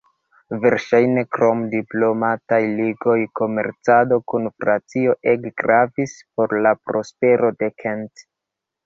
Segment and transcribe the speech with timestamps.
[0.61, 8.25] Verŝajne, krom diplomataj ligoj, komercado kun Francio ege gravis por la prospero de Kent.